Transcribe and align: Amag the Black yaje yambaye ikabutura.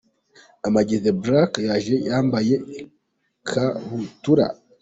Amag 0.67 0.89
the 1.03 1.13
Black 1.23 1.51
yaje 1.67 1.93
yambaye 2.07 2.55
ikabutura. 2.81 4.45